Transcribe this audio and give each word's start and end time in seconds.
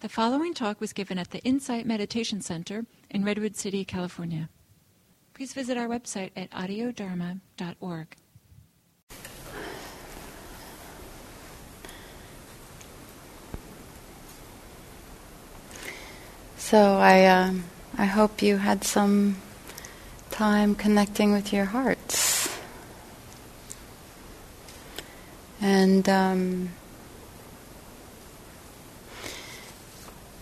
The 0.00 0.08
following 0.08 0.54
talk 0.54 0.80
was 0.80 0.94
given 0.94 1.18
at 1.18 1.30
the 1.30 1.40
Insight 1.40 1.84
Meditation 1.84 2.40
Center 2.40 2.86
in 3.10 3.22
Redwood 3.22 3.54
City, 3.54 3.84
California. 3.84 4.48
Please 5.34 5.52
visit 5.52 5.76
our 5.76 5.88
website 5.88 6.30
at 6.34 6.50
audiodharma.org. 6.52 8.16
So 16.56 16.78
I, 16.96 17.24
uh, 17.26 17.52
I 17.98 18.06
hope 18.06 18.40
you 18.40 18.56
had 18.56 18.84
some 18.84 19.36
time 20.30 20.76
connecting 20.76 21.30
with 21.30 21.52
your 21.52 21.66
hearts, 21.66 22.48
and 25.60 26.08
um, 26.08 26.70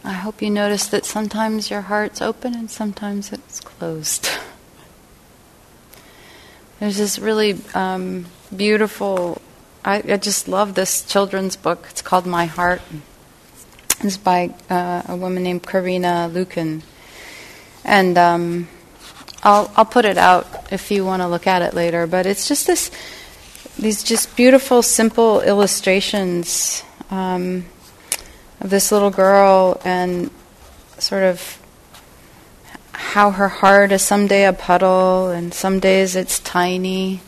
I 0.08 0.12
hope 0.12 0.40
you 0.40 0.48
notice 0.48 0.86
that 0.86 1.04
sometimes 1.04 1.70
your 1.70 1.82
heart's 1.82 2.22
open 2.22 2.54
and 2.54 2.70
sometimes 2.70 3.30
it's 3.30 3.60
closed. 3.60 4.26
There's 6.80 6.96
this 6.96 7.18
really 7.18 7.60
um, 7.74 8.24
beautiful. 8.56 9.42
I, 9.84 9.96
I, 9.96 10.16
just 10.16 10.48
love 10.48 10.74
this 10.74 11.02
children's 11.02 11.56
book. 11.56 11.88
It's 11.90 12.00
called 12.00 12.24
My 12.24 12.46
Heart. 12.46 12.80
It's 14.00 14.16
by 14.16 14.54
uh, 14.70 15.02
a 15.08 15.14
woman 15.14 15.42
named 15.42 15.64
Corinna 15.64 16.30
Luyken, 16.32 16.80
and 17.84 18.16
um, 18.16 18.68
I'll 19.42 19.70
I'll 19.76 19.84
put 19.84 20.06
it 20.06 20.16
out 20.16 20.72
if 20.72 20.90
you 20.90 21.04
want 21.04 21.20
to 21.20 21.28
look 21.28 21.46
at 21.46 21.60
it 21.60 21.74
later. 21.74 22.06
But 22.06 22.24
it's 22.24 22.48
just 22.48 22.66
this 22.66 22.90
these 23.78 24.02
just 24.02 24.34
beautiful, 24.36 24.80
simple 24.80 25.42
illustrations 25.42 26.82
um, 27.10 27.66
of 28.60 28.70
this 28.70 28.90
little 28.92 29.10
girl 29.10 29.80
and 29.84 30.30
sort 30.98 31.22
of 31.22 31.60
how 32.92 33.30
her 33.30 33.48
heart 33.48 33.92
is 33.92 34.02
someday 34.02 34.44
a 34.44 34.52
puddle 34.52 35.28
and 35.28 35.54
some 35.54 35.80
days 35.80 36.16
it's 36.16 36.40
tiny, 36.40 37.20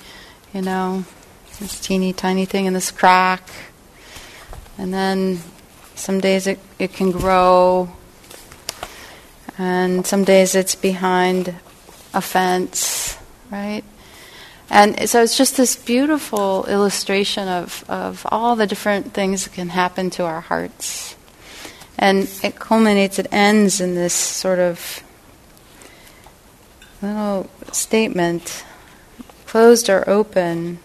you 0.52 0.62
know, 0.62 1.04
this 1.60 1.80
teeny 1.80 2.12
tiny 2.12 2.44
thing 2.44 2.66
in 2.66 2.72
this 2.72 2.90
crack, 2.90 3.48
and 4.78 4.92
then 4.92 5.38
some 5.94 6.20
days 6.20 6.46
it, 6.46 6.58
it 6.78 6.92
can 6.92 7.10
grow, 7.10 7.88
and 9.58 10.06
some 10.06 10.24
days 10.24 10.54
it's 10.54 10.74
behind 10.74 11.54
a 12.14 12.20
fence, 12.20 13.18
right? 13.50 13.84
And 14.70 15.08
so 15.08 15.22
it's 15.22 15.36
just 15.36 15.56
this 15.56 15.76
beautiful 15.76 16.64
illustration 16.66 17.48
of, 17.48 17.84
of 17.88 18.26
all 18.30 18.56
the 18.56 18.66
different 18.66 19.12
things 19.12 19.44
that 19.44 19.52
can 19.52 19.68
happen 19.68 20.10
to 20.10 20.24
our 20.24 20.40
hearts. 20.40 21.16
And 21.98 22.30
it 22.42 22.56
culminates, 22.58 23.18
it 23.18 23.26
ends 23.30 23.80
in 23.80 23.94
this 23.94 24.14
sort 24.14 24.58
of 24.58 25.02
little 27.02 27.48
statement 27.72 28.64
closed 29.46 29.90
or 29.90 30.08
open, 30.08 30.78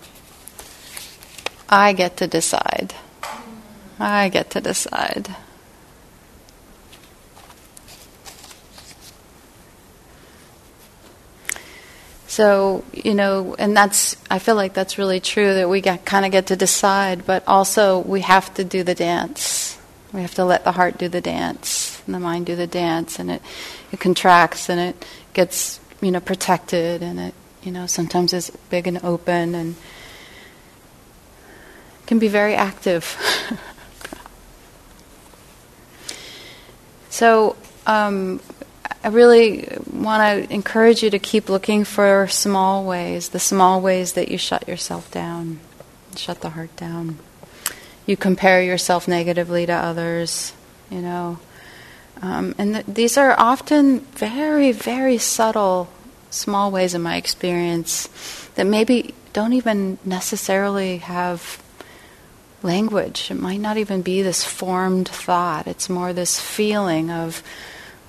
I 1.69 1.93
get 1.93 2.17
to 2.17 2.27
decide. 2.27 2.95
I 3.99 4.29
get 4.29 4.49
to 4.51 4.61
decide. 4.61 5.35
So, 12.27 12.83
you 12.91 13.13
know, 13.13 13.55
and 13.57 13.77
that's, 13.77 14.17
I 14.29 14.39
feel 14.39 14.55
like 14.55 14.73
that's 14.73 14.97
really 14.97 15.21
true 15.21 15.53
that 15.53 15.69
we 15.69 15.81
kind 15.81 16.25
of 16.25 16.33
get 16.33 16.47
to 16.47 16.57
decide, 16.57 17.25
but 17.25 17.43
also 17.47 17.99
we 17.99 18.21
have 18.21 18.53
to 18.55 18.65
do 18.65 18.83
the 18.83 18.93
dance. 18.93 19.64
We 20.15 20.21
have 20.21 20.33
to 20.35 20.45
let 20.45 20.63
the 20.63 20.71
heart 20.71 20.97
do 20.97 21.09
the 21.09 21.21
dance 21.21 22.01
and 22.05 22.15
the 22.15 22.19
mind 22.19 22.45
do 22.45 22.55
the 22.55 22.67
dance, 22.67 23.19
and 23.19 23.29
it, 23.29 23.41
it 23.91 23.99
contracts 23.99 24.69
and 24.69 24.79
it 24.79 25.05
gets, 25.33 25.79
you 26.01 26.09
know, 26.09 26.21
protected, 26.21 27.03
and 27.03 27.19
it, 27.19 27.33
you 27.61 27.71
know, 27.71 27.85
sometimes 27.85 28.31
is 28.33 28.49
big 28.69 28.87
and 28.87 29.03
open 29.03 29.53
and 29.53 29.75
can 32.07 32.17
be 32.17 32.29
very 32.29 32.55
active. 32.55 33.17
So 37.15 37.55
um, 37.87 38.41
I 39.01 39.07
really 39.07 39.69
want 39.89 40.49
to 40.49 40.53
encourage 40.53 41.01
you 41.01 41.09
to 41.11 41.17
keep 41.17 41.47
looking 41.47 41.85
for 41.85 42.27
small 42.27 42.83
ways, 42.83 43.29
the 43.29 43.39
small 43.39 43.79
ways 43.79 44.11
that 44.13 44.27
you 44.27 44.37
shut 44.37 44.67
yourself 44.67 45.09
down, 45.11 45.61
shut 46.17 46.41
the 46.41 46.49
heart 46.49 46.75
down. 46.75 47.19
You 48.05 48.17
compare 48.17 48.61
yourself 48.61 49.07
negatively 49.07 49.65
to 49.65 49.73
others, 49.73 50.53
you 50.89 51.01
know. 51.01 51.39
Um, 52.21 52.55
and 52.57 52.75
th- 52.75 52.85
these 52.85 53.17
are 53.17 53.35
often 53.37 53.99
very, 53.99 54.71
very 54.71 55.17
subtle, 55.17 55.89
small 56.29 56.71
ways 56.71 56.93
in 56.93 57.01
my 57.01 57.17
experience 57.17 58.07
that 58.55 58.65
maybe 58.65 59.13
don't 59.33 59.53
even 59.53 59.97
necessarily 60.05 60.97
have 60.99 61.61
language. 62.63 63.29
It 63.29 63.35
might 63.35 63.59
not 63.59 63.77
even 63.77 64.01
be 64.01 64.21
this 64.21 64.43
formed 64.43 65.07
thought. 65.07 65.67
It's 65.67 65.89
more 65.89 66.13
this 66.13 66.39
feeling 66.39 67.11
of 67.11 67.43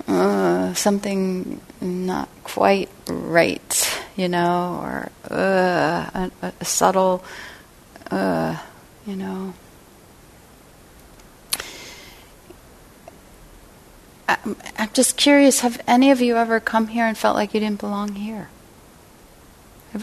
uh, 0.09 0.73
something 0.75 1.61
not 1.81 2.29
quite 2.45 2.89
right, 3.09 4.03
you 4.17 4.29
know, 4.29 4.81
or 4.83 5.11
uh, 5.31 6.31
a, 6.43 6.53
a, 6.61 6.65
subtle, 6.65 7.25
uh, 8.11 8.57
you 9.07 9.17
know. 9.17 9.53
I'm, 14.29 14.57
just 14.93 15.17
curious 15.17 15.61
have 15.61 15.81
any 15.87 16.11
of 16.11 16.21
you 16.21 16.37
ever 16.37 16.59
come 16.59 16.89
here 16.89 17.07
and 17.07 17.17
felt 17.17 17.37
like 17.37 17.55
you 17.55 17.61
didn't 17.61 17.81
belong 17.81 18.15
here? 18.15 18.49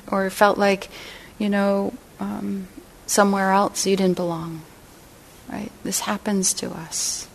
Or 0.07 0.29
felt 0.29 0.57
like, 0.57 0.89
you 1.37 1.49
know, 1.49 1.93
um, 2.19 2.67
somewhere 3.05 3.51
else 3.51 3.85
you 3.85 3.95
didn't 3.95 4.15
belong. 4.15 4.61
Right? 5.49 5.71
This 5.83 6.01
happens 6.01 6.53
to 6.55 6.71
us. 6.71 7.27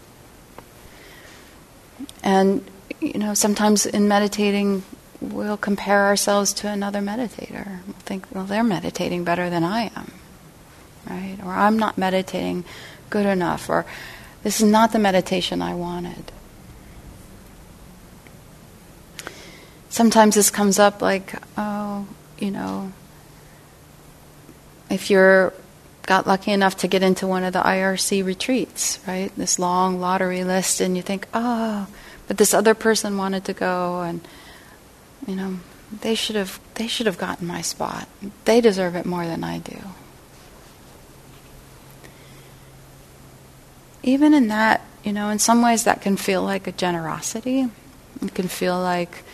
And, 2.22 2.64
you 3.00 3.18
know, 3.18 3.34
sometimes 3.34 3.86
in 3.86 4.08
meditating, 4.08 4.82
we'll 5.20 5.56
compare 5.56 6.06
ourselves 6.06 6.52
to 6.54 6.68
another 6.68 7.00
meditator. 7.00 7.80
We'll 7.86 7.96
think, 8.00 8.26
well, 8.32 8.44
they're 8.44 8.64
meditating 8.64 9.24
better 9.24 9.50
than 9.50 9.62
I 9.62 9.90
am. 9.94 10.12
Right? 11.08 11.38
Or 11.44 11.52
I'm 11.52 11.78
not 11.78 11.98
meditating 11.98 12.64
good 13.10 13.26
enough. 13.26 13.68
Or 13.68 13.84
this 14.42 14.60
is 14.60 14.70
not 14.70 14.92
the 14.92 14.98
meditation 14.98 15.60
I 15.62 15.74
wanted. 15.74 16.32
Sometimes 19.98 20.36
this 20.36 20.48
comes 20.48 20.78
up 20.78 21.02
like, 21.02 21.34
oh, 21.56 22.06
you 22.38 22.52
know, 22.52 22.92
if 24.88 25.10
you're 25.10 25.52
got 26.02 26.24
lucky 26.24 26.52
enough 26.52 26.76
to 26.76 26.86
get 26.86 27.02
into 27.02 27.26
one 27.26 27.42
of 27.42 27.52
the 27.52 27.58
IRC 27.58 28.24
retreats, 28.24 29.00
right? 29.08 29.32
This 29.36 29.58
long 29.58 29.98
lottery 29.98 30.44
list, 30.44 30.80
and 30.80 30.96
you 30.96 31.02
think, 31.02 31.26
oh, 31.34 31.88
but 32.28 32.38
this 32.38 32.54
other 32.54 32.74
person 32.74 33.16
wanted 33.16 33.44
to 33.46 33.52
go, 33.52 34.02
and 34.02 34.20
you 35.26 35.34
know, 35.34 35.58
they 36.00 36.14
should 36.14 36.36
have 36.36 36.60
they 36.76 36.86
should 36.86 37.06
have 37.06 37.18
gotten 37.18 37.48
my 37.48 37.60
spot. 37.60 38.06
They 38.44 38.60
deserve 38.60 38.94
it 38.94 39.04
more 39.04 39.26
than 39.26 39.42
I 39.42 39.58
do. 39.58 39.78
Even 44.04 44.32
in 44.32 44.46
that, 44.46 44.80
you 45.02 45.12
know, 45.12 45.28
in 45.30 45.40
some 45.40 45.60
ways 45.60 45.82
that 45.82 46.02
can 46.02 46.16
feel 46.16 46.44
like 46.44 46.68
a 46.68 46.72
generosity. 46.72 47.66
It 48.22 48.34
can 48.34 48.46
feel 48.46 48.80
like 48.80 49.24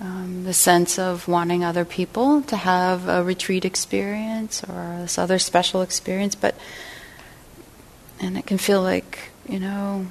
um, 0.00 0.44
the 0.44 0.54
sense 0.54 0.98
of 0.98 1.26
wanting 1.26 1.64
other 1.64 1.84
people 1.84 2.42
to 2.42 2.56
have 2.56 3.08
a 3.08 3.22
retreat 3.22 3.64
experience 3.64 4.62
or 4.64 4.98
this 5.00 5.18
other 5.18 5.38
special 5.38 5.82
experience, 5.82 6.34
but 6.34 6.54
and 8.20 8.36
it 8.36 8.46
can 8.46 8.58
feel 8.58 8.82
like 8.82 9.30
you 9.48 9.58
know 9.58 10.06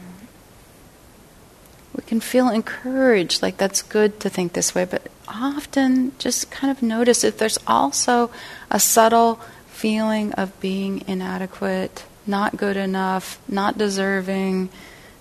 we 1.98 2.04
can 2.04 2.20
feel 2.20 2.50
encouraged, 2.50 3.42
like 3.42 3.58
that's 3.58 3.82
good 3.82 4.20
to 4.20 4.30
think 4.30 4.54
this 4.54 4.76
way, 4.76 4.86
but 4.86 5.08
often 5.28 6.14
just 6.20 6.52
kind 6.52 6.72
of 6.72 6.84
notice 6.84 7.24
if 7.24 7.38
there's 7.38 7.58
also 7.66 8.30
a 8.70 8.80
subtle 8.80 9.40
feeling 9.68 10.32
of 10.34 10.58
being 10.60 11.04
inadequate, 11.08 12.06
not 12.26 12.56
good 12.56 12.78
enough, 12.78 13.40
not 13.48 13.78
deserving, 13.78 14.70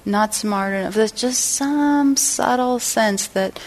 not 0.04 0.34
smart 0.34 0.74
enough. 0.74 0.94
There's 0.94 1.12
just 1.12 1.42
some 1.42 2.16
subtle 2.16 2.78
sense 2.78 3.26
that 3.28 3.58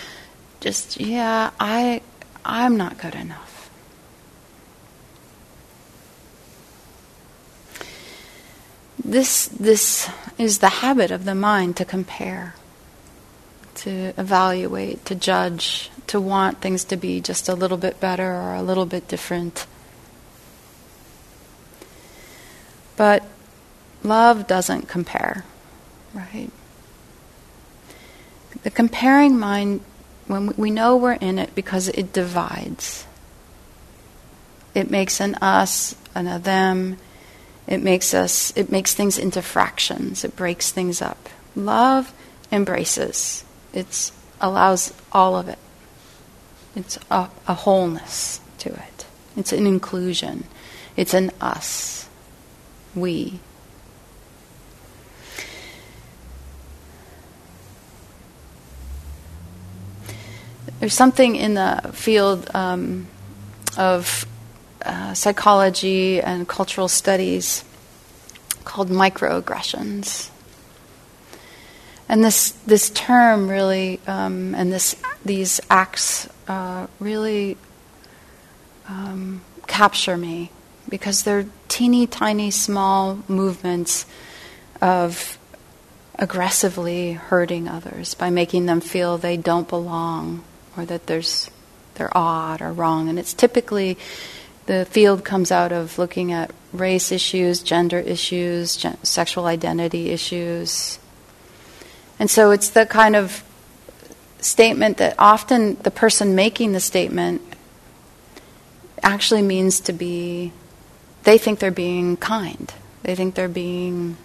just 0.59 0.99
yeah, 0.99 1.51
I 1.59 2.01
I'm 2.43 2.77
not 2.77 2.97
good 2.97 3.15
enough. 3.15 3.69
This 9.03 9.47
this 9.47 10.09
is 10.37 10.59
the 10.59 10.69
habit 10.69 11.11
of 11.11 11.25
the 11.25 11.35
mind 11.35 11.77
to 11.77 11.85
compare, 11.85 12.55
to 13.75 14.13
evaluate, 14.17 15.05
to 15.05 15.15
judge, 15.15 15.89
to 16.07 16.19
want 16.19 16.59
things 16.61 16.83
to 16.85 16.97
be 16.97 17.21
just 17.21 17.49
a 17.49 17.55
little 17.55 17.77
bit 17.77 17.99
better 17.99 18.31
or 18.31 18.53
a 18.53 18.61
little 18.61 18.85
bit 18.85 19.07
different. 19.07 19.65
But 22.97 23.23
love 24.03 24.45
doesn't 24.45 24.89
compare, 24.89 25.45
right? 26.13 26.51
The 28.63 28.69
comparing 28.69 29.39
mind, 29.39 29.81
when 30.29 30.53
we 30.57 30.69
know 30.69 30.95
we're 30.95 31.13
in 31.13 31.39
it 31.39 31.55
because 31.55 31.89
it 31.89 32.13
divides. 32.13 33.05
It 34.75 34.91
makes 34.91 35.19
an 35.19 35.33
us 35.35 35.95
and 36.13 36.29
a 36.29 36.37
them. 36.37 36.97
It 37.65 37.81
makes 37.81 38.13
us. 38.13 38.55
It 38.55 38.71
makes 38.71 38.93
things 38.93 39.17
into 39.17 39.41
fractions. 39.41 40.23
It 40.23 40.35
breaks 40.35 40.71
things 40.71 41.01
up. 41.01 41.29
Love 41.55 42.13
embraces. 42.51 43.43
It 43.73 44.11
allows 44.39 44.93
all 45.11 45.35
of 45.35 45.49
it. 45.49 45.57
It's 46.75 46.99
a, 47.09 47.27
a 47.47 47.55
wholeness 47.55 48.39
to 48.59 48.69
it. 48.69 49.05
It's 49.35 49.51
an 49.51 49.65
inclusion. 49.65 50.43
It's 50.95 51.15
an 51.15 51.31
us. 51.41 52.07
We. 52.93 53.39
There's 60.79 60.93
something 60.93 61.35
in 61.35 61.55
the 61.55 61.91
field 61.93 62.49
um, 62.53 63.07
of 63.77 64.25
uh, 64.85 65.13
psychology 65.13 66.21
and 66.21 66.47
cultural 66.47 66.87
studies 66.87 67.63
called 68.63 68.89
microaggressions. 68.89 70.29
And 72.07 72.23
this, 72.23 72.51
this 72.65 72.89
term 72.89 73.49
really, 73.49 73.99
um, 74.07 74.55
and 74.55 74.71
this, 74.71 74.95
these 75.23 75.61
acts 75.69 76.27
uh, 76.47 76.87
really 76.99 77.57
um, 78.87 79.41
capture 79.67 80.17
me 80.17 80.51
because 80.87 81.23
they're 81.23 81.45
teeny 81.67 82.07
tiny 82.07 82.51
small 82.51 83.19
movements 83.27 84.05
of 84.81 85.37
aggressively 86.15 87.13
hurting 87.13 87.67
others 87.67 88.13
by 88.13 88.29
making 88.29 88.65
them 88.65 88.81
feel 88.81 89.17
they 89.17 89.37
don't 89.37 89.69
belong 89.69 90.43
or 90.79 90.85
that 90.85 91.07
there's 91.07 91.49
they're 91.95 92.15
odd 92.17 92.61
or 92.61 92.71
wrong 92.71 93.09
and 93.09 93.19
it's 93.19 93.33
typically 93.33 93.97
the 94.69 94.85
field 94.85 95.25
comes 95.25 95.51
out 95.51 95.71
of 95.71 95.97
looking 95.97 96.31
at 96.31 96.51
race 96.73 97.11
issues, 97.11 97.63
gender 97.63 97.97
issues, 97.97 98.77
gen- 98.77 99.03
sexual 99.03 99.47
identity 99.47 100.11
issues. 100.11 100.99
And 102.19 102.29
so 102.29 102.51
it's 102.51 102.69
the 102.69 102.85
kind 102.85 103.15
of 103.15 103.43
statement 104.41 104.97
that 104.97 105.15
often 105.17 105.75
the 105.81 105.89
person 105.89 106.35
making 106.35 106.73
the 106.73 106.79
statement 106.79 107.41
actually 109.01 109.41
means 109.41 109.79
to 109.79 109.91
be, 109.91 110.51
they 111.23 111.39
think 111.39 111.57
they're 111.57 111.71
being 111.71 112.15
kind. 112.15 112.71
They 113.01 113.15
think 113.15 113.33
they're 113.33 113.49
being 113.49 114.17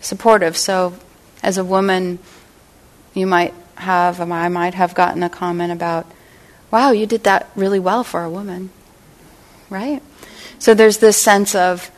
supportive. 0.00 0.56
So 0.56 0.94
as 1.44 1.58
a 1.58 1.64
woman, 1.64 2.18
you 3.14 3.28
might 3.28 3.54
have, 3.80 4.20
um, 4.20 4.32
I 4.32 4.48
might 4.48 4.74
have 4.74 4.94
gotten 4.94 5.22
a 5.22 5.30
comment 5.30 5.72
about, 5.72 6.06
wow, 6.70 6.92
you 6.92 7.06
did 7.06 7.24
that 7.24 7.50
really 7.56 7.78
well 7.78 8.04
for 8.04 8.22
a 8.22 8.30
woman 8.30 8.70
right? 9.70 10.02
So 10.58 10.74
there's 10.74 10.98
this 10.98 11.16
sense 11.16 11.54
of, 11.54 11.90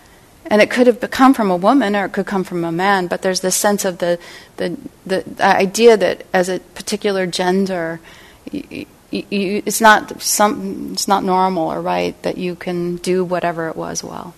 and 0.46 0.60
it 0.62 0.70
could 0.70 0.86
have 0.86 1.00
come 1.10 1.34
from 1.34 1.50
a 1.50 1.56
woman 1.56 1.96
or 1.96 2.04
it 2.04 2.12
could 2.12 2.26
come 2.26 2.44
from 2.44 2.64
a 2.64 2.70
man, 2.70 3.06
but 3.06 3.22
there's 3.22 3.40
this 3.40 3.56
sense 3.56 3.84
of 3.84 3.98
the, 3.98 4.18
the, 4.58 4.76
the, 5.06 5.24
idea 5.40 5.96
that 5.96 6.26
as 6.32 6.48
a 6.48 6.60
particular 6.60 7.26
gender, 7.26 8.00
you, 8.50 8.86
you, 9.10 9.62
it's, 9.64 9.80
not 9.80 10.20
some, 10.20 10.92
it's 10.92 11.08
not 11.08 11.24
normal 11.24 11.72
or 11.72 11.80
right 11.80 12.20
that 12.22 12.38
you 12.38 12.54
can 12.54 12.96
do 12.96 13.24
whatever 13.24 13.68
it 13.68 13.76
was 13.76 14.04
well. 14.04 14.34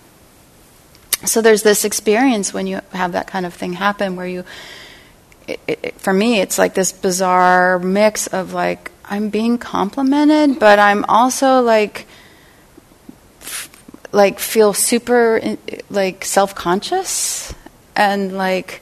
So 1.25 1.41
there's 1.41 1.63
this 1.63 1.85
experience 1.85 2.53
when 2.53 2.67
you 2.67 2.81
have 2.93 3.13
that 3.13 3.27
kind 3.27 3.45
of 3.45 3.53
thing 3.53 3.73
happen 3.73 4.15
where 4.15 4.27
you, 4.27 4.43
it, 5.47 5.59
it, 5.67 6.01
for 6.01 6.13
me, 6.13 6.39
it's 6.39 6.57
like 6.57 6.73
this 6.73 6.91
bizarre 6.91 7.79
mix 7.79 8.27
of 8.27 8.53
like, 8.53 8.91
I'm 9.05 9.29
being 9.29 9.57
complimented, 9.57 10.59
but 10.59 10.79
I'm 10.79 11.05
also 11.05 11.61
like, 11.61 12.07
like 14.11 14.39
feel 14.39 14.73
super 14.73 15.57
like 15.89 16.23
self-conscious 16.23 17.53
and 17.97 18.37
like 18.37 18.81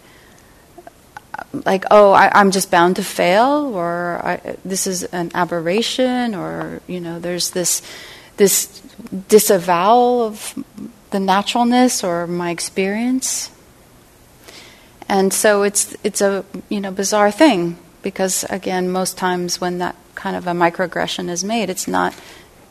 like 1.66 1.86
oh 1.92 2.12
I, 2.12 2.40
am 2.40 2.52
just 2.52 2.70
bound 2.70 2.98
to 2.98 3.04
fail 3.04 3.74
or 3.74 4.22
I, 4.24 4.56
this 4.64 4.86
is 4.86 5.04
an 5.06 5.32
aberration 5.34 6.36
or 6.36 6.82
you 6.88 7.00
know 7.00 7.20
there's 7.20 7.50
this 7.50 7.82
this 8.38 8.82
disavowal 9.28 10.22
of 10.22 10.64
the 11.10 11.20
naturalness 11.20 12.04
or 12.04 12.28
my 12.28 12.52
experience 12.52 13.50
and 15.10 15.34
so 15.34 15.64
it's 15.64 15.96
it's 16.04 16.22
a 16.22 16.46
you 16.70 16.80
know 16.80 16.92
bizarre 16.92 17.32
thing 17.32 17.78
because 18.02 18.44
again 18.50 18.92
most 18.92 19.18
times 19.18 19.62
when 19.62 19.78
that 19.78 19.96
kind 20.16 20.36
of 20.36 20.48
a 20.48 20.52
microaggression 20.52 21.30
is 21.30 21.44
made 21.44 21.70
it's 21.70 21.88
not 21.88 22.14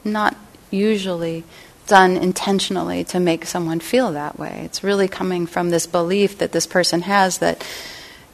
not 0.05 0.37
usually 0.71 1.45
done 1.87 2.17
intentionally 2.17 3.05
to 3.05 3.21
make 3.21 3.45
someone 3.45 3.81
feel 3.81 4.13
that 4.13 4.39
way. 4.39 4.63
It's 4.65 4.85
really 4.85 5.09
coming 5.09 5.47
from 5.47 5.71
this 5.71 5.87
belief 5.87 6.39
that 6.39 6.53
this 6.53 6.67
person 6.67 7.03
has 7.03 7.39
that, 7.39 7.67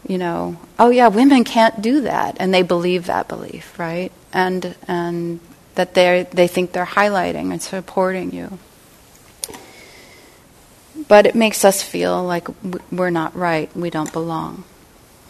you 0.06 0.18
know, 0.18 0.56
oh 0.78 0.90
yeah, 0.90 1.08
women 1.08 1.44
can't 1.44 1.80
do 1.80 2.02
that, 2.02 2.36
and 2.38 2.52
they 2.52 2.62
believe 2.62 3.06
that 3.06 3.28
belief, 3.28 3.78
right? 3.78 4.12
And 4.32 4.74
and 4.86 5.40
that 5.74 5.94
they 5.94 6.26
they 6.30 6.46
think 6.46 6.72
they're 6.72 6.86
highlighting 6.86 7.50
and 7.52 7.62
supporting 7.62 8.32
you. 8.32 8.58
But 11.06 11.26
it 11.26 11.34
makes 11.34 11.64
us 11.64 11.82
feel 11.82 12.24
like 12.24 12.48
we're 12.90 13.10
not 13.10 13.36
right, 13.36 13.74
we 13.76 13.90
don't 13.90 14.12
belong, 14.12 14.64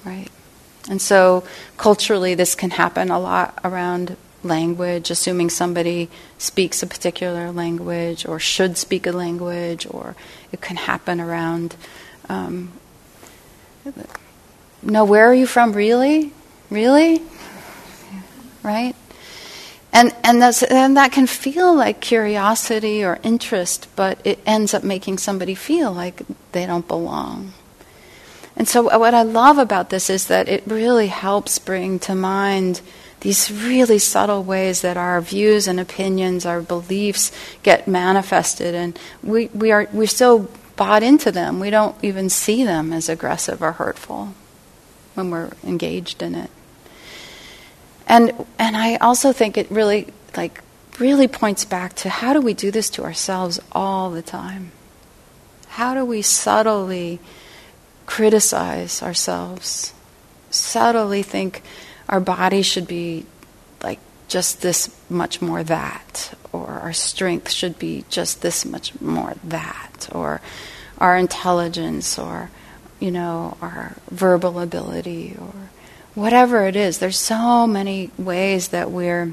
right? 0.04 0.28
And 0.88 1.02
so 1.02 1.44
culturally, 1.76 2.34
this 2.34 2.54
can 2.54 2.70
happen 2.70 3.10
a 3.10 3.18
lot 3.18 3.58
around 3.62 4.16
language, 4.42 5.10
assuming 5.10 5.50
somebody 5.50 6.08
speaks 6.38 6.82
a 6.82 6.86
particular 6.86 7.50
language 7.50 8.24
or 8.24 8.38
should 8.38 8.78
speak 8.78 9.06
a 9.06 9.12
language, 9.12 9.86
or 9.90 10.16
it 10.52 10.60
can 10.60 10.76
happen 10.76 11.20
around. 11.20 11.76
Um, 12.28 12.72
no, 14.82 15.04
where 15.04 15.26
are 15.26 15.34
you 15.34 15.46
from? 15.46 15.72
Really, 15.72 16.32
really, 16.70 17.22
right? 18.62 18.94
And 19.93 20.14
and 20.23 20.43
and 20.70 20.96
that 20.96 21.12
can 21.12 21.26
feel 21.26 21.75
like 21.75 22.00
curiosity 22.00 23.02
or 23.05 23.19
interest, 23.23 23.88
but 23.96 24.19
it 24.25 24.38
ends 24.44 24.75
up 24.75 24.85
making 24.85 25.19
somebody 25.19 25.55
feel 25.55 25.93
like 25.93 26.23
they 26.52 26.67
don't 26.67 26.87
belong. 26.87 27.52
And 28.58 28.69
so, 28.69 28.82
what 28.99 29.14
I 29.14 29.23
love 29.23 29.56
about 29.56 29.90
this 29.90 30.11
is 30.11 30.26
that 30.26 30.49
it 30.49 30.64
really 30.67 31.06
helps 31.06 31.59
bring 31.59 31.99
to 32.00 32.14
mind 32.14 32.80
these 33.21 33.50
really 33.50 33.99
subtle 33.99 34.42
ways 34.42 34.83
that 34.83 34.97
our 34.97 35.21
views 35.21 35.66
and 35.66 35.80
opinions, 35.80 36.45
our 36.45 36.61
beliefs 36.61 37.33
get 37.62 37.88
manifested, 37.88 38.75
and 38.75 38.99
we, 39.23 39.47
we 39.49 39.71
are 39.71 39.88
we're 39.92 40.07
still 40.07 40.50
bought 40.76 41.02
into 41.02 41.33
them. 41.33 41.61
We 41.61 41.71
don't 41.71 41.97
even 42.02 42.28
see 42.28 42.64
them 42.64 42.92
as 42.92 43.09
aggressive 43.09 43.62
or 43.62 43.73
hurtful 43.73 44.35
when 45.14 45.30
we're 45.30 45.50
engaged 45.64 46.23
in 46.23 46.35
it. 46.35 46.50
And 48.08 48.32
and 48.58 48.76
I 48.76 48.96
also 48.96 49.32
think 49.32 49.58
it 49.58 49.70
really 49.70 50.08
like 50.36 50.62
really 50.98 51.28
points 51.28 51.64
back 51.64 51.94
to 51.94 52.08
how 52.08 52.32
do 52.32 52.40
we 52.40 52.54
do 52.54 52.70
this 52.70 52.90
to 52.90 53.04
ourselves 53.04 53.60
all 53.70 54.10
the 54.10 54.22
time? 54.22 54.72
How 55.68 55.94
do 55.94 56.04
we 56.04 56.22
subtly 56.22 57.20
criticize 58.06 59.02
ourselves? 59.02 59.92
Subtly 60.50 61.22
think 61.22 61.62
our 62.08 62.20
body 62.20 62.62
should 62.62 62.88
be 62.88 63.26
like 63.82 64.00
just 64.28 64.62
this 64.62 64.90
much 65.10 65.40
more 65.42 65.62
that, 65.62 66.34
or 66.52 66.66
our 66.66 66.94
strength 66.94 67.50
should 67.50 67.78
be 67.78 68.04
just 68.08 68.40
this 68.40 68.64
much 68.64 68.98
more 69.00 69.34
that, 69.44 70.08
or 70.12 70.40
our 70.96 71.16
intelligence, 71.16 72.18
or 72.18 72.50
you 72.98 73.10
know, 73.10 73.56
our 73.60 73.94
verbal 74.10 74.58
ability, 74.58 75.36
or 75.38 75.52
whatever 76.18 76.66
it 76.66 76.75
is. 76.75 76.98
There's 76.98 77.18
so 77.18 77.66
many 77.66 78.10
ways 78.18 78.68
that 78.68 78.90
we're 78.90 79.32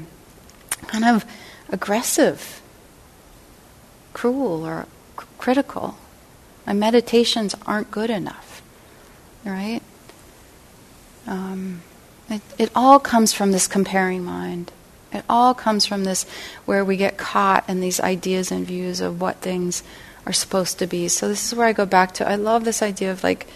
kind 0.86 1.04
of 1.04 1.24
aggressive, 1.68 2.62
cruel, 4.12 4.64
or 4.64 4.86
c- 5.18 5.26
critical. 5.36 5.98
My 6.64 6.72
meditations 6.72 7.56
aren't 7.66 7.90
good 7.90 8.08
enough, 8.08 8.62
right? 9.44 9.82
Um, 11.26 11.82
it, 12.30 12.42
it 12.56 12.70
all 12.74 13.00
comes 13.00 13.32
from 13.32 13.50
this 13.50 13.66
comparing 13.66 14.24
mind. 14.24 14.70
It 15.12 15.24
all 15.28 15.54
comes 15.54 15.86
from 15.86 16.04
this 16.04 16.24
where 16.66 16.84
we 16.84 16.96
get 16.96 17.16
caught 17.16 17.68
in 17.68 17.80
these 17.80 18.00
ideas 18.00 18.52
and 18.52 18.66
views 18.66 19.00
of 19.00 19.20
what 19.20 19.36
things 19.36 19.82
are 20.24 20.32
supposed 20.32 20.78
to 20.78 20.86
be. 20.86 21.08
So, 21.08 21.28
this 21.28 21.46
is 21.46 21.56
where 21.56 21.66
I 21.66 21.72
go 21.72 21.86
back 21.86 22.12
to. 22.14 22.28
I 22.28 22.36
love 22.36 22.64
this 22.64 22.82
idea 22.82 23.10
of 23.10 23.24
like 23.24 23.48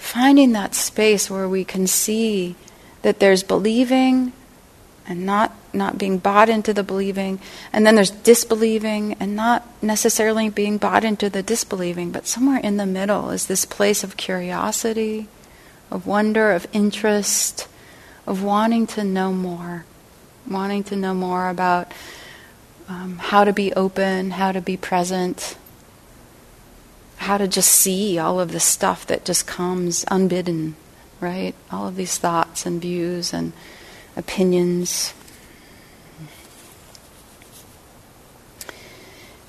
finding 0.00 0.52
that 0.52 0.74
space 0.74 1.30
where 1.30 1.48
we 1.48 1.64
can 1.64 1.86
see 1.86 2.56
that 3.02 3.20
there's 3.20 3.42
believing 3.42 4.32
and 5.06 5.24
not 5.24 5.54
not 5.72 5.98
being 5.98 6.18
bought 6.18 6.48
into 6.48 6.74
the 6.74 6.82
believing 6.82 7.38
and 7.72 7.86
then 7.86 7.94
there's 7.94 8.10
disbelieving 8.10 9.14
and 9.20 9.36
not 9.36 9.66
necessarily 9.80 10.48
being 10.48 10.76
bought 10.76 11.04
into 11.04 11.30
the 11.30 11.42
disbelieving 11.42 12.10
but 12.10 12.26
somewhere 12.26 12.58
in 12.58 12.76
the 12.76 12.86
middle 12.86 13.30
is 13.30 13.46
this 13.46 13.64
place 13.64 14.02
of 14.02 14.16
curiosity 14.16 15.28
of 15.90 16.06
wonder 16.06 16.50
of 16.50 16.66
interest 16.72 17.68
of 18.26 18.44
wanting 18.44 18.86
to 18.86 19.02
know 19.02 19.32
more, 19.32 19.84
wanting 20.48 20.84
to 20.84 20.94
know 20.94 21.12
more 21.12 21.48
about 21.48 21.92
um, 22.88 23.18
how 23.18 23.42
to 23.42 23.52
be 23.52 23.72
open, 23.72 24.30
how 24.30 24.52
to 24.52 24.60
be 24.60 24.76
present, 24.76 25.56
how 27.20 27.36
to 27.36 27.46
just 27.46 27.70
see 27.70 28.18
all 28.18 28.40
of 28.40 28.50
the 28.50 28.58
stuff 28.58 29.06
that 29.06 29.26
just 29.26 29.46
comes 29.46 30.06
unbidden, 30.10 30.74
right? 31.20 31.54
All 31.70 31.86
of 31.86 31.94
these 31.94 32.16
thoughts 32.16 32.64
and 32.64 32.80
views 32.80 33.34
and 33.34 33.52
opinions. 34.16 35.12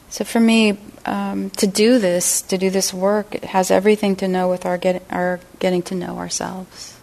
So 0.10 0.26
for 0.26 0.42
me, 0.42 0.80
um, 1.06 1.50
to 1.52 1.66
do 1.66 1.98
this, 1.98 2.42
to 2.44 2.58
do 2.58 2.70
this 2.70 2.94
work, 2.94 3.36
it 3.36 3.46
has 3.46 3.72
everything 3.72 4.18
to 4.18 4.28
know 4.28 4.50
with 4.50 4.66
our, 4.66 4.78
get, 4.78 5.02
our 5.10 5.40
getting 5.60 5.82
to 5.84 5.96
know 5.96 6.18
ourselves. 6.18 7.00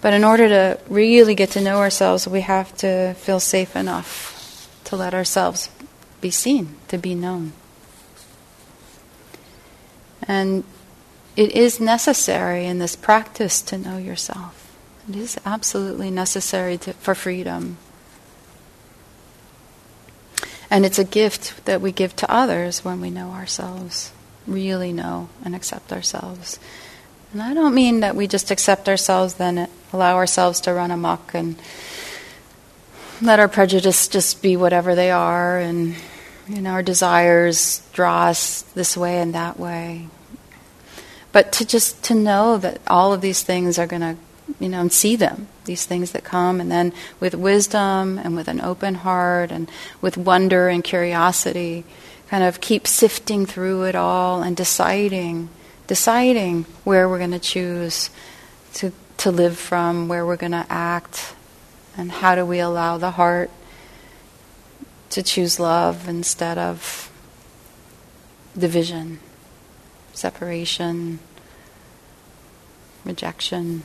But 0.00 0.14
in 0.14 0.24
order 0.24 0.48
to 0.48 0.80
really 0.88 1.34
get 1.34 1.50
to 1.50 1.60
know 1.60 1.76
ourselves, 1.80 2.26
we 2.26 2.40
have 2.40 2.74
to 2.78 3.12
feel 3.12 3.40
safe 3.40 3.76
enough 3.76 4.70
to 4.84 4.96
let 4.96 5.12
ourselves 5.12 5.68
be 6.22 6.30
seen, 6.30 6.76
to 6.88 6.96
be 6.96 7.14
known. 7.14 7.52
And 10.26 10.64
it 11.36 11.52
is 11.52 11.80
necessary 11.80 12.66
in 12.66 12.78
this 12.78 12.96
practice 12.96 13.60
to 13.62 13.78
know 13.78 13.98
yourself. 13.98 14.76
It 15.08 15.16
is 15.16 15.38
absolutely 15.44 16.10
necessary 16.10 16.78
to, 16.78 16.92
for 16.94 17.14
freedom. 17.14 17.76
And 20.70 20.86
it's 20.86 20.98
a 20.98 21.04
gift 21.04 21.64
that 21.66 21.80
we 21.80 21.92
give 21.92 22.16
to 22.16 22.30
others 22.32 22.84
when 22.84 23.00
we 23.00 23.10
know 23.10 23.30
ourselves, 23.30 24.12
really 24.46 24.92
know 24.92 25.28
and 25.44 25.54
accept 25.54 25.92
ourselves. 25.92 26.58
And 27.32 27.42
I 27.42 27.52
don't 27.52 27.74
mean 27.74 28.00
that 28.00 28.16
we 28.16 28.26
just 28.26 28.50
accept 28.50 28.88
ourselves, 28.88 29.34
then 29.34 29.68
allow 29.92 30.16
ourselves 30.16 30.60
to 30.62 30.72
run 30.72 30.90
amok 30.90 31.34
and 31.34 31.56
let 33.20 33.40
our 33.40 33.48
prejudice 33.48 34.08
just 34.08 34.42
be 34.42 34.56
whatever 34.56 34.94
they 34.94 35.10
are, 35.10 35.58
and 35.58 35.94
you 36.48 36.60
know 36.60 36.70
our 36.70 36.82
desires 36.82 37.86
draw 37.92 38.26
us 38.26 38.62
this 38.74 38.96
way 38.96 39.20
and 39.20 39.34
that 39.34 39.58
way. 39.58 40.08
But 41.32 41.52
to 41.52 41.66
just 41.66 42.04
to 42.04 42.14
know 42.14 42.58
that 42.58 42.80
all 42.86 43.12
of 43.12 43.20
these 43.20 43.42
things 43.42 43.78
are 43.78 43.86
going 43.86 44.02
to, 44.02 44.16
you 44.60 44.68
know, 44.68 44.82
and 44.82 44.92
see 44.92 45.16
them, 45.16 45.48
these 45.64 45.84
things 45.84 46.12
that 46.12 46.22
come, 46.22 46.60
and 46.60 46.70
then 46.70 46.92
with 47.18 47.34
wisdom 47.34 48.18
and 48.18 48.36
with 48.36 48.46
an 48.46 48.60
open 48.60 48.94
heart 48.94 49.50
and 49.50 49.68
with 50.00 50.16
wonder 50.16 50.68
and 50.68 50.84
curiosity, 50.84 51.84
kind 52.28 52.44
of 52.44 52.60
keep 52.60 52.86
sifting 52.86 53.46
through 53.46 53.84
it 53.84 53.96
all 53.96 54.42
and 54.42 54.56
deciding, 54.56 55.48
deciding 55.86 56.64
where 56.84 57.08
we're 57.08 57.18
going 57.18 57.30
to 57.32 57.38
choose 57.38 58.10
to 58.74 58.92
to 59.16 59.30
live 59.30 59.58
from, 59.58 60.08
where 60.08 60.26
we're 60.26 60.36
going 60.36 60.52
to 60.52 60.66
act, 60.68 61.34
and 61.96 62.10
how 62.10 62.34
do 62.34 62.44
we 62.44 62.58
allow 62.58 62.98
the 62.98 63.12
heart 63.12 63.50
to 65.14 65.22
choose 65.22 65.60
love 65.60 66.08
instead 66.08 66.58
of 66.58 67.08
division 68.58 69.20
separation, 70.12 71.20
rejection. 73.04 73.82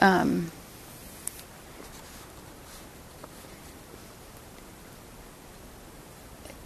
Um, 0.00 0.52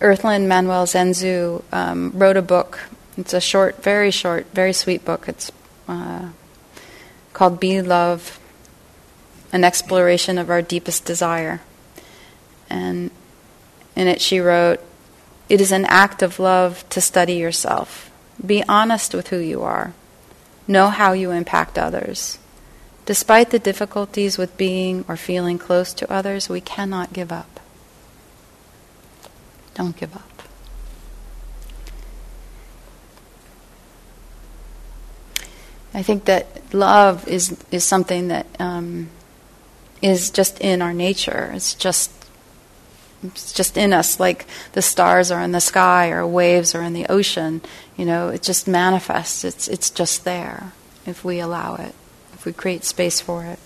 Earthlyn 0.01 0.47
Manuel 0.47 0.87
Zenju 0.87 1.63
um, 1.73 2.13
wrote 2.15 2.37
a 2.37 2.43
book. 2.43 2.81
It's 3.17 3.33
a 3.33 3.41
short, 3.41 3.83
very 3.83 4.11
short, 4.11 4.47
very 4.53 4.75
sweet 4.75 5.07
book. 5.07 5.27
It's 5.27 5.51
uh, 5.89 6.29
called 7.33 7.61
Be 7.61 7.81
Love 7.81 8.39
An 9.57 9.65
Exploration 9.65 10.37
of 10.37 10.51
Our 10.51 10.61
Deepest 10.61 11.07
Desire. 11.07 11.63
And 12.69 13.11
in 13.97 14.07
it, 14.07 14.21
she 14.21 14.39
wrote 14.39 14.81
it 15.49 15.63
is 15.63 15.73
an 15.73 15.87
act 15.87 16.21
of 16.21 16.39
love 16.39 16.87
to 16.91 17.01
study 17.01 17.37
yourself. 17.37 18.11
Be 18.45 18.63
honest 18.69 19.15
with 19.15 19.29
who 19.29 19.39
you 19.39 19.63
are. 19.63 19.95
Know 20.69 20.91
how 20.91 21.15
you 21.15 21.31
impact 21.31 21.79
others. 21.79 22.39
Despite 23.07 23.49
the 23.49 23.59
difficulties 23.59 24.37
with 24.37 24.59
being 24.59 25.07
or 25.09 25.17
feeling 25.17 25.59
close 25.59 25.95
to 25.95 26.13
others, 26.13 26.51
we 26.51 26.61
cannot 26.61 27.15
give 27.15 27.33
up. 27.33 27.59
Don't 29.73 29.97
give 29.97 30.15
up. 30.15 30.43
I 35.95 36.03
think 36.03 36.27
that 36.27 36.75
love 36.75 37.27
is 37.27 37.57
is 37.71 37.85
something 37.85 38.29
that 38.29 38.47
um, 38.59 39.09
is 40.03 40.31
just 40.31 40.61
in 40.61 40.83
our 40.83 40.93
nature. 40.93 41.51
It's 41.55 41.75
just 41.75 42.11
it's 43.23 43.53
just 43.53 43.77
in 43.77 43.93
us, 43.93 44.21
like 44.21 44.47
the 44.73 44.83
stars 44.83 45.31
are 45.31 45.43
in 45.43 45.53
the 45.53 45.61
sky 45.61 46.11
or 46.11 46.27
waves 46.27 46.75
are 46.75 46.83
in 46.83 46.93
the 46.93 47.07
ocean. 47.07 47.63
You 47.97 48.05
know, 48.05 48.29
it 48.29 48.43
just 48.43 48.69
manifests. 48.69 49.45
It's 49.45 49.69
it's 49.69 49.91
just 49.91 50.25
there 50.25 50.73
if 51.07 51.25
we 51.25 51.41
allow 51.41 51.77
it, 51.77 51.95
if 52.35 52.45
we 52.45 52.53
create 52.53 52.85
space 52.85 53.21
for 53.21 53.45
it. 53.45 53.59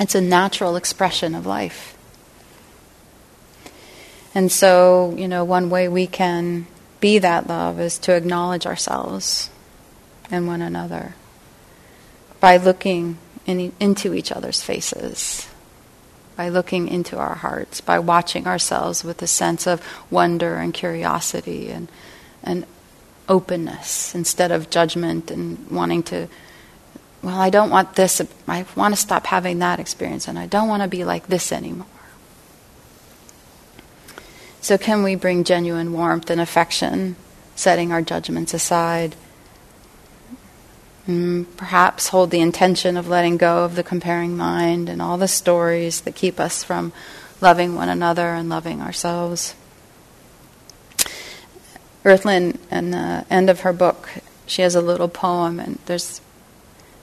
It's 0.00 0.14
a 0.14 0.20
natural 0.20 0.76
expression 0.76 1.34
of 1.34 1.46
life. 1.46 1.96
And 4.34 4.50
so, 4.50 5.14
you 5.16 5.28
know, 5.28 5.44
one 5.44 5.70
way 5.70 5.86
we 5.86 6.06
can 6.08 6.66
be 7.00 7.18
that 7.18 7.46
love 7.46 7.78
is 7.78 7.98
to 7.98 8.16
acknowledge 8.16 8.66
ourselves 8.66 9.50
and 10.30 10.46
one 10.46 10.62
another 10.62 11.14
by 12.40 12.56
looking 12.56 13.18
in, 13.46 13.72
into 13.80 14.14
each 14.14 14.32
other's 14.32 14.62
faces 14.62 15.48
by 16.36 16.48
looking 16.48 16.88
into 16.88 17.18
our 17.18 17.34
hearts, 17.34 17.80
by 17.80 17.98
watching 17.98 18.46
ourselves 18.46 19.04
with 19.04 19.22
a 19.22 19.26
sense 19.26 19.66
of 19.66 19.80
wonder 20.10 20.56
and 20.56 20.74
curiosity 20.74 21.70
and, 21.70 21.88
and 22.42 22.66
openness 23.28 24.14
instead 24.14 24.50
of 24.50 24.70
judgment 24.70 25.30
and 25.30 25.70
wanting 25.70 26.02
to, 26.02 26.28
well, 27.22 27.38
I 27.38 27.50
don't 27.50 27.70
want 27.70 27.94
this, 27.94 28.20
I 28.48 28.66
want 28.74 28.94
to 28.94 29.00
stop 29.00 29.26
having 29.26 29.60
that 29.60 29.78
experience 29.78 30.26
and 30.28 30.38
I 30.38 30.46
don't 30.46 30.68
want 30.68 30.82
to 30.82 30.88
be 30.88 31.04
like 31.04 31.28
this 31.28 31.52
anymore. 31.52 31.86
So, 34.60 34.78
can 34.78 35.02
we 35.02 35.14
bring 35.14 35.44
genuine 35.44 35.92
warmth 35.92 36.30
and 36.30 36.40
affection, 36.40 37.16
setting 37.54 37.92
our 37.92 38.00
judgments 38.00 38.54
aside? 38.54 39.14
Mm, 41.08 41.46
perhaps 41.56 42.08
hold 42.08 42.30
the 42.30 42.40
intention 42.40 42.96
of 42.96 43.08
letting 43.08 43.36
go 43.36 43.64
of 43.64 43.74
the 43.74 43.82
comparing 43.82 44.36
mind 44.36 44.88
and 44.88 45.02
all 45.02 45.18
the 45.18 45.28
stories 45.28 46.00
that 46.02 46.14
keep 46.14 46.40
us 46.40 46.64
from 46.64 46.92
loving 47.42 47.74
one 47.74 47.90
another 47.90 48.28
and 48.28 48.48
loving 48.48 48.80
ourselves. 48.80 49.54
Earthlyn, 52.04 52.58
in 52.70 52.90
the 52.90 53.26
end 53.28 53.50
of 53.50 53.60
her 53.60 53.72
book, 53.72 54.08
she 54.46 54.62
has 54.62 54.74
a 54.74 54.80
little 54.80 55.08
poem, 55.08 55.58
and 55.60 55.78
there's 55.86 56.20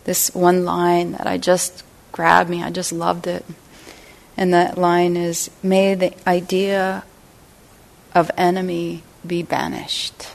this 0.04 0.34
one 0.34 0.66
line 0.66 1.14
that 1.14 1.28
I 1.28 1.38
just 1.38 1.84
grabbed 2.12 2.50
me. 2.50 2.64
I 2.64 2.72
just 2.72 2.92
loved 2.92 3.28
it. 3.28 3.46
And 4.38 4.54
that 4.54 4.78
line 4.78 5.16
is 5.16 5.52
May 5.62 5.96
the 5.96 6.14
idea 6.28 7.04
of 8.14 8.32
enemy 8.38 9.04
be 9.26 9.44
banished. 9.44 10.28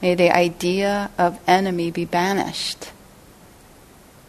May 0.00 0.14
the 0.14 0.34
idea 0.34 1.10
of 1.18 1.38
enemy 1.46 1.90
be 1.90 2.04
banished. 2.04 2.90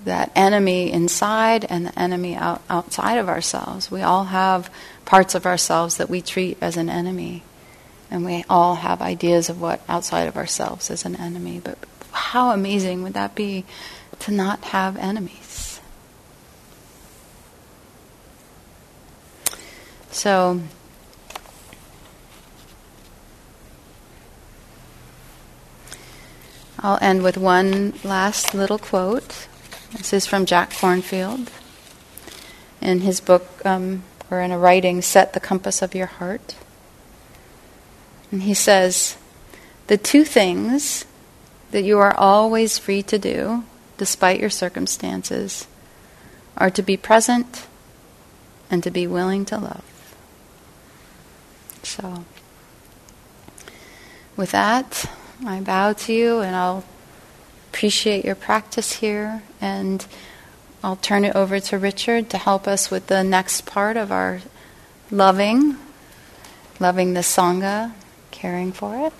That 0.03 0.31
enemy 0.35 0.91
inside 0.91 1.65
and 1.65 1.85
the 1.85 1.99
enemy 1.99 2.35
out, 2.35 2.61
outside 2.69 3.17
of 3.17 3.29
ourselves. 3.29 3.91
We 3.91 4.01
all 4.01 4.25
have 4.25 4.69
parts 5.05 5.35
of 5.35 5.45
ourselves 5.45 5.97
that 5.97 6.09
we 6.09 6.21
treat 6.21 6.57
as 6.59 6.75
an 6.75 6.89
enemy. 6.89 7.43
And 8.09 8.25
we 8.25 8.43
all 8.49 8.75
have 8.75 9.01
ideas 9.01 9.49
of 9.49 9.61
what 9.61 9.81
outside 9.87 10.27
of 10.27 10.35
ourselves 10.35 10.89
is 10.89 11.05
an 11.05 11.15
enemy. 11.15 11.61
But 11.63 11.77
how 12.11 12.51
amazing 12.51 13.03
would 13.03 13.13
that 13.13 13.35
be 13.35 13.63
to 14.19 14.31
not 14.31 14.63
have 14.65 14.97
enemies? 14.97 15.79
So, 20.11 20.61
I'll 26.83 26.97
end 26.99 27.21
with 27.21 27.37
one 27.37 27.93
last 28.03 28.55
little 28.55 28.79
quote. 28.79 29.47
This 29.91 30.13
is 30.13 30.25
from 30.25 30.47
Jack 30.47 30.71
Kornfield 30.71 31.47
in 32.81 33.01
his 33.01 33.21
book, 33.21 33.47
um, 33.63 34.01
or 34.31 34.41
in 34.41 34.51
a 34.51 34.57
writing, 34.57 35.03
Set 35.03 35.33
the 35.33 35.39
Compass 35.39 35.83
of 35.83 35.93
Your 35.93 36.07
Heart. 36.07 36.55
And 38.31 38.43
he 38.43 38.55
says, 38.55 39.15
The 39.87 39.97
two 39.97 40.23
things 40.23 41.05
that 41.69 41.83
you 41.83 41.99
are 41.99 42.15
always 42.17 42.79
free 42.79 43.03
to 43.03 43.19
do, 43.19 43.63
despite 43.97 44.39
your 44.39 44.49
circumstances, 44.49 45.67
are 46.57 46.71
to 46.71 46.81
be 46.81 46.97
present 46.97 47.67
and 48.71 48.81
to 48.81 48.89
be 48.89 49.05
willing 49.05 49.45
to 49.45 49.57
love. 49.59 50.15
So, 51.83 52.25
with 54.35 54.49
that, 54.49 55.07
I 55.45 55.59
bow 55.59 55.93
to 55.93 56.13
you 56.13 56.41
and 56.41 56.55
I'll 56.55 56.83
appreciate 57.69 58.25
your 58.25 58.35
practice 58.35 58.93
here, 58.93 59.41
and 59.59 60.05
I'll 60.83 60.97
turn 60.97 61.23
it 61.23 61.35
over 61.35 61.59
to 61.59 61.77
Richard 61.77 62.29
to 62.31 62.37
help 62.37 62.67
us 62.67 62.91
with 62.91 63.07
the 63.07 63.23
next 63.23 63.65
part 63.65 63.97
of 63.97 64.11
our 64.11 64.41
loving, 65.09 65.77
loving 66.79 67.13
the 67.13 67.21
Sangha, 67.21 67.93
caring 68.29 68.71
for 68.71 69.07
it. 69.07 69.13